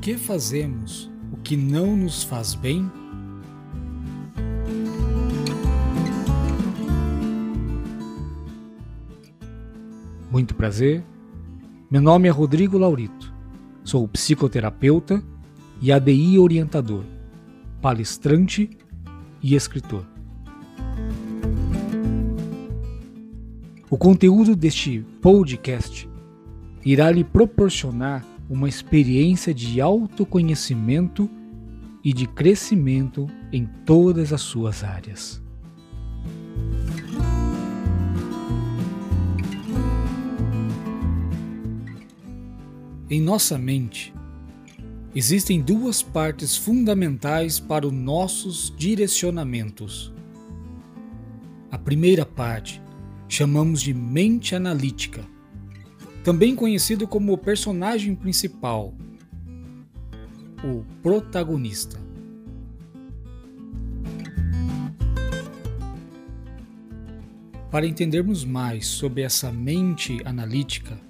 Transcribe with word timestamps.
Que 0.00 0.16
fazemos 0.16 1.10
o 1.30 1.36
que 1.36 1.58
não 1.58 1.94
nos 1.94 2.22
faz 2.22 2.54
bem? 2.54 2.90
Muito 10.30 10.54
prazer. 10.54 11.04
Meu 11.90 12.00
nome 12.00 12.28
é 12.28 12.30
Rodrigo 12.30 12.78
Laurito. 12.78 13.30
Sou 13.84 14.08
psicoterapeuta 14.08 15.22
e 15.82 15.92
ADI 15.92 16.38
orientador, 16.38 17.04
palestrante 17.82 18.70
e 19.42 19.54
escritor. 19.54 20.06
O 23.90 23.98
conteúdo 23.98 24.56
deste 24.56 25.04
podcast 25.20 26.08
irá 26.86 27.10
lhe 27.10 27.22
proporcionar 27.22 28.24
uma 28.50 28.68
experiência 28.68 29.54
de 29.54 29.80
autoconhecimento 29.80 31.30
e 32.02 32.12
de 32.12 32.26
crescimento 32.26 33.28
em 33.52 33.64
todas 33.86 34.32
as 34.32 34.40
suas 34.40 34.82
áreas. 34.82 35.40
Em 43.08 43.20
nossa 43.20 43.56
mente, 43.56 44.12
existem 45.14 45.60
duas 45.60 46.02
partes 46.02 46.56
fundamentais 46.56 47.60
para 47.60 47.86
os 47.86 47.92
nossos 47.92 48.74
direcionamentos. 48.76 50.12
A 51.70 51.78
primeira 51.78 52.26
parte 52.26 52.82
chamamos 53.28 53.80
de 53.80 53.94
mente 53.94 54.56
analítica, 54.56 55.24
também 56.22 56.54
conhecido 56.54 57.08
como 57.08 57.32
o 57.32 57.38
personagem 57.38 58.14
principal, 58.14 58.94
o 60.62 60.84
protagonista. 61.02 61.98
Para 67.70 67.86
entendermos 67.86 68.44
mais 68.44 68.86
sobre 68.86 69.22
essa 69.22 69.50
mente 69.52 70.20
analítica, 70.24 71.00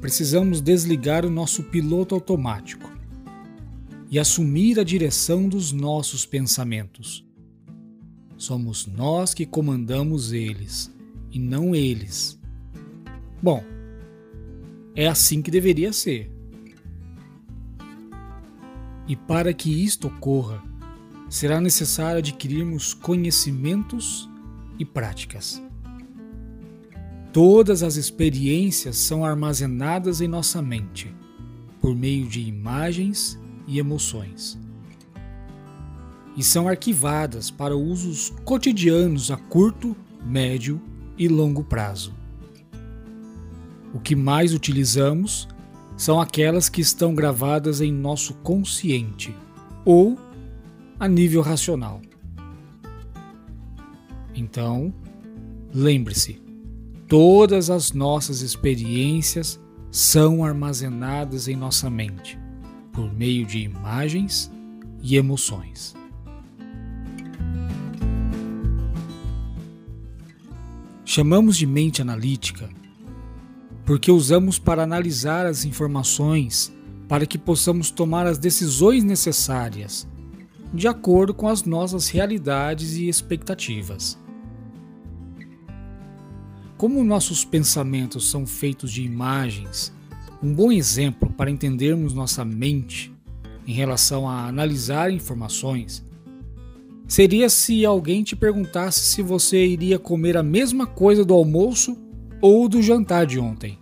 precisamos 0.00 0.60
desligar 0.60 1.24
o 1.24 1.30
nosso 1.30 1.62
piloto 1.62 2.14
automático 2.14 2.92
e 4.10 4.18
assumir 4.18 4.78
a 4.78 4.84
direção 4.84 5.48
dos 5.48 5.72
nossos 5.72 6.26
pensamentos. 6.26 7.24
Somos 8.36 8.86
nós 8.86 9.32
que 9.32 9.46
comandamos 9.46 10.32
eles 10.32 10.92
e 11.30 11.38
não 11.38 11.74
eles. 11.74 12.38
Bom, 13.40 13.64
é 14.94 15.08
assim 15.08 15.42
que 15.42 15.50
deveria 15.50 15.92
ser. 15.92 16.30
E 19.06 19.16
para 19.16 19.52
que 19.52 19.84
isto 19.84 20.08
ocorra, 20.08 20.62
será 21.28 21.60
necessário 21.60 22.18
adquirirmos 22.18 22.94
conhecimentos 22.94 24.28
e 24.78 24.84
práticas. 24.84 25.62
Todas 27.32 27.82
as 27.82 27.96
experiências 27.96 28.96
são 28.96 29.24
armazenadas 29.24 30.20
em 30.20 30.28
nossa 30.28 30.62
mente 30.62 31.12
por 31.80 31.94
meio 31.94 32.26
de 32.26 32.40
imagens 32.40 33.38
e 33.66 33.78
emoções. 33.78 34.58
E 36.36 36.42
são 36.42 36.66
arquivadas 36.66 37.50
para 37.50 37.76
usos 37.76 38.32
cotidianos 38.44 39.30
a 39.30 39.36
curto, 39.36 39.96
médio 40.24 40.80
e 41.18 41.28
longo 41.28 41.62
prazo. 41.62 42.14
O 43.94 44.00
que 44.00 44.14
mais 44.14 44.52
utilizamos 44.52 45.48
são 45.96 46.20
aquelas 46.20 46.68
que 46.68 46.82
estão 46.82 47.14
gravadas 47.14 47.80
em 47.80 47.92
nosso 47.92 48.34
consciente 48.34 49.34
ou 49.84 50.18
a 51.00 51.08
nível 51.08 51.40
racional. 51.40 52.02
Então, 54.34 54.92
lembre-se, 55.72 56.44
Todas 57.16 57.68
as 57.68 57.92
nossas 57.92 58.40
experiências 58.40 59.60
são 59.90 60.42
armazenadas 60.42 61.48
em 61.48 61.54
nossa 61.54 61.90
mente 61.90 62.38
por 62.92 63.12
meio 63.12 63.44
de 63.44 63.58
imagens 63.58 64.50
e 65.02 65.16
emoções. 65.16 65.94
Chamamos 71.04 71.56
de 71.56 71.66
mente 71.66 72.00
analítica 72.00 72.68
porque 73.84 74.10
usamos 74.10 74.58
para 74.58 74.82
analisar 74.82 75.46
as 75.46 75.64
informações 75.64 76.72
para 77.08 77.26
que 77.26 77.36
possamos 77.36 77.90
tomar 77.90 78.26
as 78.26 78.38
decisões 78.38 79.04
necessárias 79.04 80.08
de 80.72 80.88
acordo 80.88 81.32
com 81.32 81.46
as 81.46 81.62
nossas 81.62 82.08
realidades 82.08 82.96
e 82.96 83.08
expectativas. 83.08 84.18
Como 86.76 87.04
nossos 87.04 87.44
pensamentos 87.44 88.28
são 88.28 88.44
feitos 88.44 88.90
de 88.90 89.02
imagens, 89.02 89.92
um 90.42 90.52
bom 90.52 90.72
exemplo 90.72 91.30
para 91.30 91.50
entendermos 91.50 92.12
nossa 92.12 92.44
mente 92.44 93.12
em 93.66 93.72
relação 93.72 94.28
a 94.28 94.48
analisar 94.48 95.12
informações 95.12 96.04
seria 97.06 97.48
se 97.48 97.84
alguém 97.84 98.22
te 98.22 98.34
perguntasse 98.34 99.00
se 99.00 99.22
você 99.22 99.64
iria 99.64 99.98
comer 99.98 100.36
a 100.36 100.42
mesma 100.42 100.86
coisa 100.86 101.24
do 101.24 101.34
almoço 101.34 101.96
ou 102.44 102.68
do 102.68 102.82
jantar 102.82 103.24
de 103.24 103.40
ontem. 103.40 103.78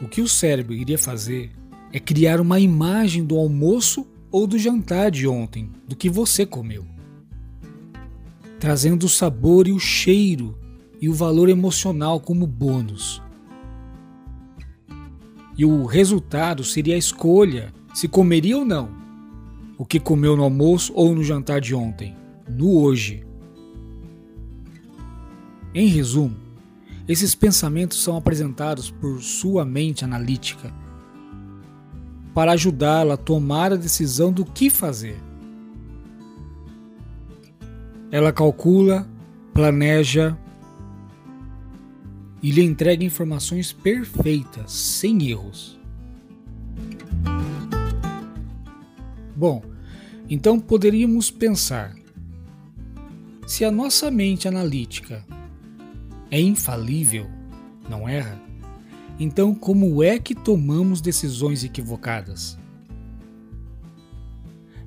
O 0.00 0.06
que 0.06 0.20
o 0.20 0.28
cérebro 0.28 0.72
iria 0.72 0.98
fazer 0.98 1.50
é 1.92 1.98
criar 1.98 2.40
uma 2.40 2.60
imagem 2.60 3.24
do 3.24 3.36
almoço 3.36 4.06
ou 4.30 4.46
do 4.46 4.56
jantar 4.56 5.10
de 5.10 5.26
ontem, 5.26 5.68
do 5.88 5.96
que 5.96 6.08
você 6.08 6.46
comeu 6.46 6.92
trazendo 8.62 9.06
o 9.06 9.08
sabor 9.08 9.66
e 9.66 9.72
o 9.72 9.80
cheiro 9.80 10.56
e 11.00 11.08
o 11.08 11.12
valor 11.12 11.48
emocional 11.48 12.20
como 12.20 12.46
bônus. 12.46 13.20
E 15.58 15.64
o 15.64 15.84
resultado 15.84 16.62
seria 16.62 16.94
a 16.94 16.98
escolha 16.98 17.74
se 17.92 18.06
comeria 18.06 18.56
ou 18.56 18.64
não 18.64 18.88
o 19.76 19.84
que 19.84 19.98
comeu 19.98 20.36
no 20.36 20.44
almoço 20.44 20.92
ou 20.94 21.12
no 21.12 21.24
jantar 21.24 21.60
de 21.60 21.74
ontem, 21.74 22.14
no 22.48 22.78
hoje. 22.78 23.26
Em 25.74 25.86
resumo, 25.86 26.36
esses 27.08 27.34
pensamentos 27.34 28.02
são 28.02 28.16
apresentados 28.16 28.90
por 28.90 29.22
sua 29.22 29.64
mente 29.64 30.04
analítica 30.04 30.72
para 32.34 32.52
ajudá-la 32.52 33.14
a 33.14 33.18
tomar 33.18 33.72
a 33.72 33.76
decisão 33.76 34.32
do 34.32 34.44
que 34.44 34.70
fazer. 34.70 35.18
Ela 38.10 38.32
calcula, 38.32 39.08
planeja 39.52 40.36
e 42.42 42.50
lhe 42.50 42.62
entrega 42.62 43.04
informações 43.04 43.72
perfeitas, 43.72 44.72
sem 44.72 45.30
erros. 45.30 45.78
Bom, 49.34 49.62
então 50.28 50.58
poderíamos 50.60 51.30
pensar: 51.30 51.94
se 53.46 53.64
a 53.64 53.70
nossa 53.70 54.10
mente 54.10 54.48
analítica 54.48 55.24
é 56.32 56.40
infalível, 56.40 57.30
não 57.88 58.08
erra, 58.08 58.40
então 59.20 59.54
como 59.54 60.02
é 60.02 60.18
que 60.18 60.34
tomamos 60.34 61.00
decisões 61.00 61.62
equivocadas? 61.62 62.58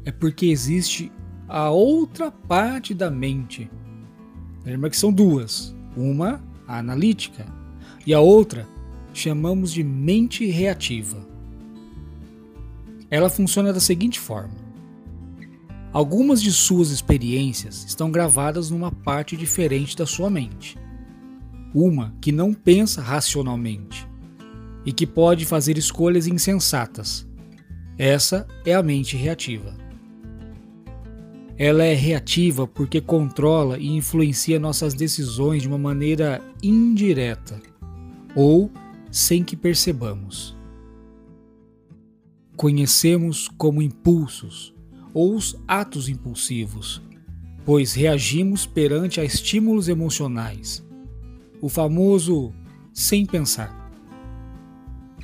É 0.03 0.12
porque 0.12 0.47
existe 0.47 1.12
a 1.47 1.69
outra 1.69 2.31
parte 2.31 2.94
da 2.94 3.12
mente. 3.12 3.69
Lembra 4.65 4.89
que 4.89 4.97
são 4.97 5.13
duas. 5.13 5.75
Uma, 5.95 6.44
a 6.68 6.80
analítica, 6.80 7.45
e 8.06 8.13
a 8.13 8.19
outra 8.19 8.68
chamamos 9.13 9.71
de 9.71 9.83
mente 9.83 10.45
reativa. 10.47 11.25
Ela 13.09 13.30
funciona 13.30 13.71
da 13.71 13.80
seguinte 13.80 14.19
forma: 14.19 14.56
algumas 15.94 16.42
de 16.42 16.51
suas 16.51 16.89
experiências 16.89 17.86
estão 17.86 18.12
gravadas 18.12 18.69
numa 18.71 18.92
parte 18.92 19.38
diferente 19.38 19.95
da 19.95 20.06
sua 20.06 20.30
mente. 20.30 20.77
Uma 21.75 22.16
que 22.22 22.31
não 22.31 22.54
pensa 22.54 23.01
racionalmente 23.01 24.07
e 24.86 24.94
que 24.94 25.06
pode 25.06 25.45
fazer 25.45 25.77
escolhas 25.77 26.25
insensatas. 26.25 27.27
Essa 27.98 28.48
é 28.66 28.74
a 28.74 28.81
mente 28.81 29.18
reativa. 29.18 29.75
Ela 31.57 31.83
é 31.83 31.94
reativa 31.94 32.66
porque 32.66 33.01
controla 33.01 33.77
e 33.77 33.88
influencia 33.88 34.57
nossas 34.57 34.94
decisões 34.94 35.63
de 35.63 35.68
uma 35.68 35.77
maneira 35.77 36.42
indireta 36.63 37.62
ou 38.33 38.71
sem 39.12 39.44
que 39.44 39.57
percebamos. 39.57 40.56
Conhecemos 42.56 43.50
como 43.57 43.81
impulsos 43.81 44.74
ou 45.13 45.36
os 45.36 45.57
atos 45.68 46.07
impulsivos, 46.07 47.01
pois 47.66 47.94
reagimos 47.94 48.66
perante 48.66 49.19
a 49.19 49.25
estímulos 49.25 49.89
emocionais, 49.89 50.85
o 51.66 51.70
famoso 51.70 52.54
sem 52.94 53.26
pensar. 53.26 53.90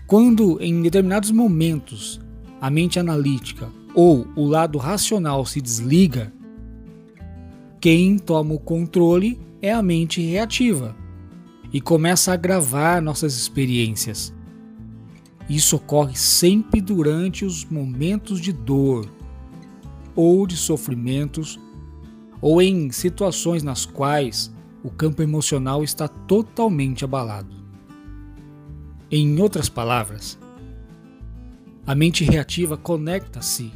Quando 0.08 0.60
em 0.60 0.82
determinados 0.82 1.30
momentos 1.30 2.20
a 2.60 2.68
mente 2.68 2.98
analítica 2.98 3.70
ou 3.94 4.28
o 4.36 4.48
lado 4.48 4.80
racional 4.80 5.46
se 5.46 5.62
desliga, 5.62 6.34
quem 7.80 8.18
toma 8.18 8.56
o 8.56 8.60
controle 8.60 9.40
é 9.62 9.72
a 9.72 9.84
mente 9.84 10.20
reativa 10.20 10.96
e 11.72 11.80
começa 11.80 12.34
a 12.34 12.38
gravar 12.38 13.04
nossas 13.04 13.38
experiências. 13.38 14.34
Isso 15.48 15.76
ocorre 15.76 16.16
sempre 16.16 16.82
durante 16.82 17.46
os 17.46 17.66
momentos 17.66 18.42
de 18.42 18.52
dor 18.52 19.08
ou 20.16 20.48
de 20.48 20.58
sofrimentos 20.58 21.60
ou 22.42 22.60
em 22.64 22.90
situações 22.90 23.62
nas 23.62 23.86
quais 23.86 24.52
o 24.84 24.90
campo 24.90 25.22
emocional 25.22 25.84
está 25.84 26.08
totalmente 26.08 27.04
abalado. 27.04 27.56
Em 29.10 29.40
outras 29.42 29.70
palavras, 29.70 30.40
a 31.86 31.94
mente 31.94 32.24
reativa 32.24 32.78
conecta-se 32.78 33.72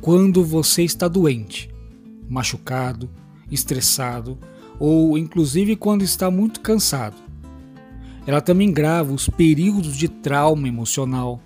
quando 0.00 0.44
você 0.44 0.82
está 0.82 1.08
doente, 1.08 1.70
machucado, 2.28 3.08
estressado 3.50 4.38
ou 4.78 5.16
inclusive 5.16 5.76
quando 5.76 6.02
está 6.02 6.30
muito 6.30 6.60
cansado. 6.60 7.16
Ela 8.26 8.40
também 8.40 8.72
grava 8.72 9.12
os 9.12 9.28
períodos 9.28 9.96
de 9.96 10.08
trauma 10.08 10.66
emocional, 10.66 11.40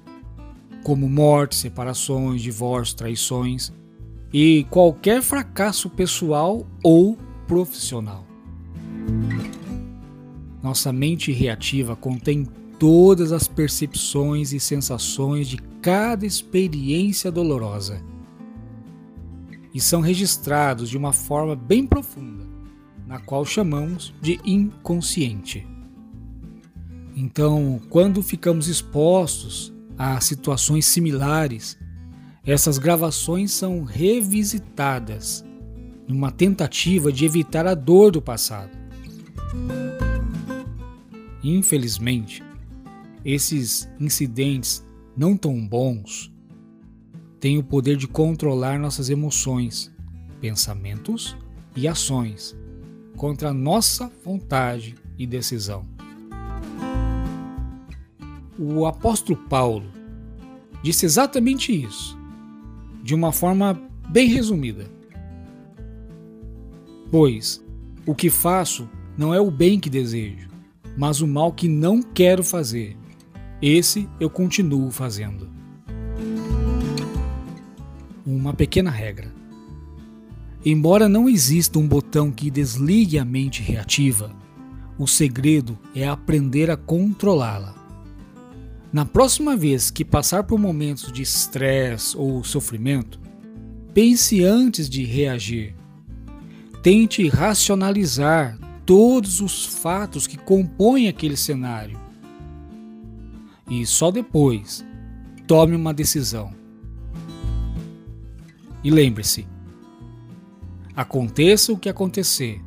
como 0.83 1.09
mortes, 1.09 1.59
separações, 1.59 2.41
divórcios, 2.41 2.95
traições 2.95 3.73
e 4.33 4.67
qualquer 4.71 5.23
fracasso 5.23 5.91
pessoal 5.91 6.67
ou 6.83 7.17
profissional. 7.47 8.28
Nossa 10.63 10.93
mente 10.93 11.33
reativa 11.33 11.95
contém 11.95 12.47
todas 12.79 13.33
as 13.33 13.49
percepções 13.49 14.53
e 14.53 14.61
sensações 14.61 15.49
de 15.49 15.59
cada 15.81 16.27
experiência 16.27 17.31
dolorosa 17.31 18.03
e 19.75 19.81
são 19.81 20.01
registrados 20.01 20.89
de 20.89 20.97
uma 20.97 21.13
forma 21.13 21.55
bem 21.55 21.87
profunda, 21.87 22.45
na 23.07 23.21
qual 23.21 23.45
chamamos 23.45 24.13
de 24.21 24.41
inconsciente. 24.45 25.67
Então, 27.15 27.81
quando 27.89 28.23
ficamos 28.23 28.69
expostos 28.69 29.73
a 29.97 30.21
situações 30.21 30.87
similares, 30.87 31.79
essas 32.45 32.79
gravações 32.79 33.53
são 33.53 33.85
revisitadas 33.85 35.45
numa 36.07 36.31
tentativa 36.31 37.13
de 37.13 37.25
evitar 37.25 37.67
a 37.67 37.75
dor 37.75 38.11
do 38.11 38.23
passado. 38.23 38.71
Infelizmente, 41.43 42.43
esses 43.25 43.89
incidentes 44.01 44.85
não 45.17 45.37
tão 45.37 45.67
bons 45.67 46.33
têm 47.41 47.59
o 47.59 47.63
poder 47.63 47.97
de 47.97 48.09
controlar 48.09 48.79
nossas 48.79 49.11
emoções, 49.11 49.93
pensamentos 50.41 51.37
e 51.77 51.87
ações 51.87 52.57
contra 53.17 53.53
nossa 53.53 54.11
vontade 54.25 54.95
e 55.19 55.27
decisão. 55.27 55.85
O 58.59 58.87
apóstolo 58.87 59.39
Paulo 59.49 59.87
disse 60.83 61.07
exatamente 61.07 61.73
isso, 61.73 62.19
de 63.03 63.15
uma 63.15 63.33
forma 63.33 63.81
bem 64.09 64.29
resumida. 64.29 64.87
Pois 67.11 67.65
o 68.07 68.15
que 68.15 68.31
faço 68.31 68.89
não 69.17 69.33
é 69.33 69.41
o 69.41 69.51
bem 69.51 69.79
que 69.79 69.91
desejo, 69.91 70.48
mas 70.99 71.21
o 71.21 71.29
mal 71.29 71.53
que 71.53 71.69
não 71.69 72.03
quero 72.03 72.43
fazer. 72.43 72.97
Esse 73.63 74.09
eu 74.19 74.29
continuo 74.29 74.91
fazendo. 74.91 75.49
Uma 78.27 78.53
pequena 78.53 78.91
regra. 78.91 79.33
Embora 80.67 81.09
não 81.09 81.29
exista 81.29 81.79
um 81.79 81.87
botão 81.87 82.33
que 82.33 82.51
desligue 82.51 83.17
a 83.17 83.25
mente 83.25 83.63
reativa, 83.63 84.35
o 84.99 85.07
segredo 85.07 85.79
é 85.95 86.07
aprender 86.07 86.69
a 86.69 86.77
controlá-la. 86.77 87.77
Na 88.93 89.05
próxima 89.05 89.57
vez 89.57 89.93
que 89.93 90.05
passar 90.05 90.43
por 90.43 90.59
momentos 90.59 91.13
de 91.13 91.23
estresse 91.23 92.17
ou 92.17 92.43
sofrimento, 92.43 93.21
pense 93.95 94.43
antes 94.43 94.89
de 94.89 95.05
reagir. 95.05 95.77
Tente 96.83 97.29
racionalizar 97.29 98.59
todos 98.89 99.43
os 99.43 99.67
fatos 99.67 100.27
que 100.27 100.39
compõem 100.39 101.09
aquele 101.09 101.37
cenário. 101.37 102.01
E 103.69 103.85
só 103.85 104.11
depois 104.11 104.83
tome 105.47 105.77
uma 105.77 105.93
decisão. 105.93 106.55
E 108.83 108.91
lembre-se: 108.91 109.47
aconteça 110.97 111.71
o 111.71 111.77
que 111.77 111.91
acontecer, 111.91 112.65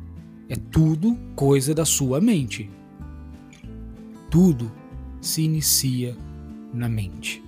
é 0.48 0.54
tudo 0.54 1.18
coisa 1.34 1.74
da 1.74 1.84
sua 1.84 2.20
mente. 2.20 2.70
Tudo 4.30 4.70
se 5.20 5.42
inicia 5.42 6.16
na 6.72 6.88
mente. 6.88 7.42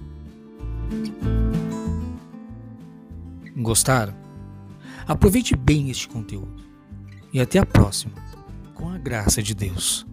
Gostaram? 3.56 4.14
Aproveite 5.06 5.54
bem 5.54 5.90
este 5.90 6.08
conteúdo 6.08 6.64
e 7.32 7.40
até 7.40 7.60
a 7.60 7.66
próxima, 7.66 8.14
com 8.74 8.90
a 8.90 8.98
graça 8.98 9.42
de 9.42 9.54
Deus. 9.54 10.06